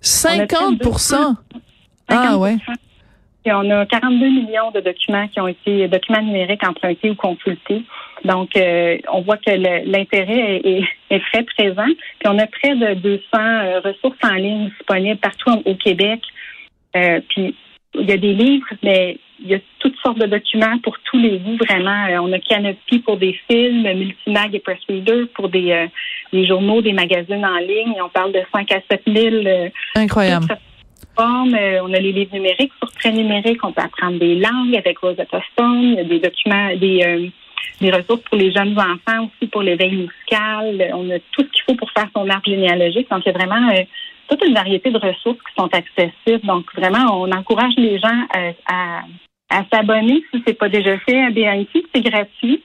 50 0.00 0.80
Ah, 2.08 2.36
ouais. 2.36 2.56
Et 3.46 3.52
on 3.52 3.70
a 3.70 3.84
42 3.84 4.26
millions 4.26 4.70
de 4.70 4.80
documents 4.80 5.28
qui 5.28 5.38
ont 5.38 5.48
été 5.48 5.86
documents 5.88 6.22
numériques 6.22 6.66
empruntés 6.66 7.10
ou 7.10 7.14
consultés. 7.14 7.82
Donc, 8.24 8.56
euh, 8.56 8.96
on 9.12 9.20
voit 9.20 9.36
que 9.36 9.50
l'intérêt 9.50 10.62
est, 10.64 10.82
est, 11.10 11.22
très 11.30 11.42
présent. 11.42 11.86
Puis, 12.18 12.28
on 12.28 12.38
a 12.38 12.46
près 12.46 12.74
de 12.74 12.94
200 12.94 13.22
euh, 13.34 13.80
ressources 13.80 14.18
en 14.22 14.34
ligne 14.34 14.70
disponibles 14.70 15.20
partout 15.20 15.50
au 15.66 15.74
Québec. 15.74 16.22
Euh, 16.96 17.20
puis, 17.28 17.54
il 17.96 18.08
y 18.08 18.12
a 18.12 18.16
des 18.16 18.32
livres, 18.32 18.66
mais 18.82 19.18
il 19.40 19.48
y 19.48 19.54
a 19.54 19.58
toutes 19.78 19.96
sortes 19.98 20.18
de 20.18 20.26
documents 20.26 20.78
pour 20.82 20.96
tous 21.04 21.18
les 21.18 21.38
goûts, 21.38 21.58
vraiment. 21.68 22.06
on 22.22 22.32
a 22.32 22.38
Canopy 22.38 23.00
pour 23.00 23.18
des 23.18 23.38
films, 23.48 23.82
Multimag 23.82 24.54
et 24.54 24.60
Press 24.60 24.78
Reader 24.88 25.26
pour 25.34 25.48
des, 25.48 25.86
des 26.32 26.46
journaux, 26.46 26.80
des 26.80 26.92
magazines 26.92 27.44
en 27.44 27.58
ligne. 27.58 27.94
Et 27.96 28.02
on 28.02 28.08
parle 28.08 28.32
de 28.32 28.40
5 28.52 28.72
à 28.72 28.80
7 28.90 29.02
000. 29.06 29.68
Incroyable. 29.96 30.46
Euh, 31.18 31.80
on 31.82 31.92
a 31.92 31.98
les 31.98 32.12
livres 32.12 32.34
numériques 32.34 32.72
sur 32.78 32.90
très 32.92 33.12
numérique. 33.12 33.62
On 33.62 33.72
peut 33.72 33.82
apprendre 33.82 34.18
des 34.18 34.34
langues 34.36 34.76
avec 34.76 34.98
Rosetta 34.98 35.40
Stone. 35.52 35.82
Il 35.82 35.94
y 35.94 36.00
a 36.00 36.04
des 36.04 36.18
documents, 36.18 36.76
des, 36.76 37.02
euh, 37.04 37.28
des 37.80 37.90
ressources 37.90 38.22
pour 38.22 38.36
les 38.36 38.52
jeunes 38.52 38.76
enfants 38.78 39.26
aussi, 39.26 39.48
pour 39.48 39.62
l'éveil 39.62 39.92
musical. 39.92 40.92
On 40.94 41.10
a 41.10 41.18
tout 41.32 41.42
ce 41.42 41.50
qu'il 41.50 41.62
faut 41.66 41.74
pour 41.74 41.90
faire 41.92 42.08
son 42.14 42.28
arbre 42.28 42.46
généalogique. 42.46 43.08
Donc, 43.10 43.22
il 43.24 43.32
y 43.32 43.34
a 43.34 43.38
vraiment 43.38 43.70
euh, 43.70 43.82
toute 44.28 44.44
une 44.44 44.54
variété 44.54 44.90
de 44.90 44.98
ressources 44.98 45.38
qui 45.38 45.54
sont 45.56 45.70
accessibles. 45.72 46.46
Donc, 46.46 46.66
vraiment, 46.74 47.22
on 47.22 47.30
encourage 47.30 47.74
les 47.76 47.98
gens 47.98 48.26
à, 48.66 49.02
à, 49.50 49.64
s'abonner 49.72 50.24
si 50.32 50.42
c'est 50.44 50.54
pas 50.58 50.68
déjà 50.68 50.98
fait 50.98 51.22
à 51.22 51.30
BNC. 51.30 51.84
C'est 51.94 52.00
gratuit. 52.00 52.62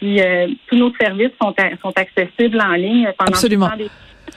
Puis, 0.00 0.20
tous 0.68 0.76
nos 0.76 0.92
services 0.94 1.32
sont, 1.42 1.52
sont 1.82 1.92
accessibles 1.96 2.60
en 2.60 2.72
ligne 2.72 3.12
pendant 3.18 3.32
Absolument. 3.32 3.68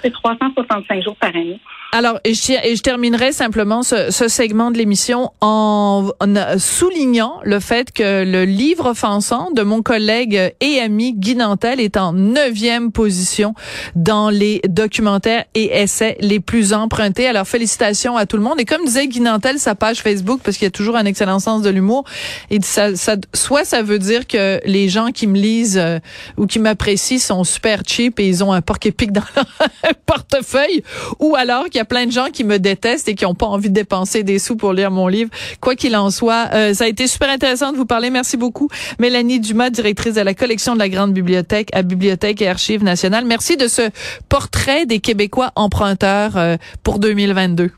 C'est 0.02 0.12
365 0.12 1.04
jours 1.04 1.16
par 1.16 1.30
année. 1.30 1.60
Alors, 1.94 2.22
et 2.24 2.34
je, 2.34 2.54
et 2.64 2.78
je 2.78 2.82
terminerai 2.82 3.34
simplement 3.34 3.84
ce, 3.84 4.12
ce 4.12 4.30
segment 4.30 4.72
de 4.72 4.78
l'émission 4.78 5.32
en, 5.42 6.10
en, 6.22 6.58
soulignant 6.58 7.42
le 7.44 7.60
fait 7.60 7.92
que 7.92 8.24
le 8.24 8.46
livre 8.46 8.92
offensant 8.92 9.52
de 9.52 9.62
mon 9.62 9.82
collègue 9.82 10.54
et 10.62 10.80
ami 10.80 11.14
Guy 11.14 11.36
Nantel 11.36 11.82
est 11.82 11.98
en 11.98 12.14
neuvième 12.14 12.94
position 12.94 13.54
dans 13.96 14.30
les 14.30 14.62
documentaires 14.70 15.44
et 15.54 15.82
essais 15.82 16.16
les 16.22 16.40
plus 16.40 16.72
empruntés. 16.72 17.28
Alors, 17.28 17.46
félicitations 17.46 18.16
à 18.16 18.26
tout 18.26 18.38
le 18.38 18.44
monde. 18.44 18.62
Et 18.62 18.66
comme 18.66 18.86
disait 18.86 19.08
Guy 19.08 19.20
Nantel, 19.20 19.60
sa 19.60 19.76
page 19.76 20.02
Facebook, 20.02 20.40
parce 20.46 20.56
qu'il 20.56 20.66
y 20.66 20.70
a 20.70 20.72
toujours 20.72 20.96
un 20.96 21.06
excellent 21.06 21.40
sens 21.40 21.62
de 21.62 21.70
l'humour, 21.70 22.06
et 22.50 22.62
ça, 22.62 22.96
ça, 22.96 23.18
soit 23.34 23.66
ça 23.66 23.82
veut 23.82 24.00
dire 24.00 24.28
que 24.28 24.62
les 24.66 24.88
gens 24.88 25.12
qui 25.12 25.28
me 25.28 25.38
lisent 25.38 25.78
euh, 25.78 26.00
ou 26.38 26.46
qui 26.46 26.60
m'apprécient 26.60 27.20
sont 27.20 27.44
super 27.44 27.82
cheap 27.86 28.18
et 28.22 28.28
ils 28.30 28.46
ont 28.46 28.54
un 28.54 28.62
porc 28.62 28.80
épic 28.86 29.12
dans 29.12 29.24
leur 29.36 29.46
portefeuille, 29.94 30.84
ou 31.20 31.36
alors 31.36 31.66
qu'il 31.66 31.76
y 31.76 31.80
a 31.80 31.86
plein 31.86 32.06
de 32.06 32.12
gens 32.12 32.28
qui 32.32 32.44
me 32.44 32.60
détestent 32.60 33.10
et 33.10 33.16
qui 33.16 33.26
n'ont 33.26 33.36
pas 33.36 33.46
envie 33.46 33.70
de 33.70 33.74
dépenser 33.74 34.24
des 34.24 34.40
sous 34.40 34.56
pour 34.56 34.74
lire 34.74 34.92
mon 34.92 35.08
livre. 35.08 35.30
Quoi 35.60 35.76
qu'il 35.76 35.96
en 35.96 36.10
soit, 36.10 36.50
euh, 36.54 36.74
ça 36.74 36.86
a 36.86 36.88
été 36.88 37.08
super 37.08 37.30
intéressant 37.30 37.72
de 37.72 37.78
vous 37.78 37.86
parler. 37.86 38.10
Merci 38.10 38.38
beaucoup, 38.38 38.70
Mélanie 39.00 39.40
Dumas, 39.40 39.70
directrice 39.70 40.16
de 40.16 40.22
la 40.22 40.34
collection 40.34 40.74
de 40.74 40.80
la 40.80 40.90
Grande 40.90 41.14
Bibliothèque 41.14 41.70
à 41.74 41.82
Bibliothèque 41.82 42.42
et 42.42 42.48
Archives 42.48 42.84
nationales. 42.84 43.26
Merci 43.26 43.58
de 43.58 43.68
ce 43.68 43.90
portrait 44.30 44.86
des 44.86 45.00
Québécois 45.00 45.52
emprunteurs 45.56 46.38
euh, 46.38 46.56
pour 46.84 47.00
2022. 47.00 47.72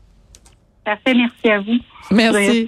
Parfait, 0.84 1.14
merci 1.14 1.48
à 1.48 1.60
vous. 1.60 1.78
Merci. 2.10 2.66